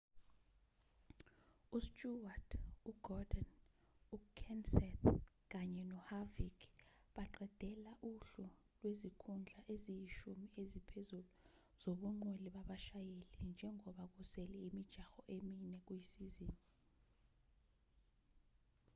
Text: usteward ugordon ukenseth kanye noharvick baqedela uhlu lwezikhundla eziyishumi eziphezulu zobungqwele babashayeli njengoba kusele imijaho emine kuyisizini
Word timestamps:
usteward 1.77 2.47
ugordon 2.91 3.47
ukenseth 4.17 5.03
kanye 5.51 5.81
noharvick 5.89 6.59
baqedela 7.15 7.91
uhlu 8.11 8.45
lwezikhundla 8.79 9.59
eziyishumi 9.73 10.47
eziphezulu 10.61 11.29
zobungqwele 11.81 12.49
babashayeli 12.55 13.27
njengoba 13.49 14.03
kusele 14.15 14.57
imijaho 14.69 15.19
emine 15.35 15.77
kuyisizini 15.85 16.57